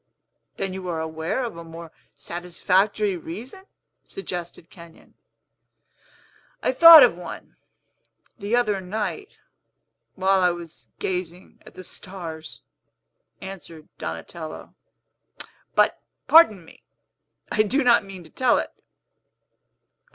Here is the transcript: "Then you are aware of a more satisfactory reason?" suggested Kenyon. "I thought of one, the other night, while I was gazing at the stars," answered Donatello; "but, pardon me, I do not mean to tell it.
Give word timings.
"Then 0.57 0.73
you 0.73 0.87
are 0.87 0.99
aware 0.99 1.43
of 1.43 1.55
a 1.55 1.63
more 1.63 1.91
satisfactory 2.15 3.15
reason?" 3.15 3.65
suggested 4.03 4.71
Kenyon. 4.71 5.13
"I 6.63 6.71
thought 6.71 7.03
of 7.03 7.15
one, 7.15 7.55
the 8.35 8.55
other 8.55 8.81
night, 8.81 9.37
while 10.15 10.41
I 10.41 10.49
was 10.49 10.87
gazing 10.97 11.59
at 11.67 11.75
the 11.75 11.83
stars," 11.83 12.63
answered 13.41 13.89
Donatello; 13.99 14.73
"but, 15.75 16.01
pardon 16.27 16.65
me, 16.65 16.81
I 17.51 17.61
do 17.61 17.83
not 17.83 18.03
mean 18.03 18.23
to 18.23 18.31
tell 18.31 18.57
it. 18.57 18.73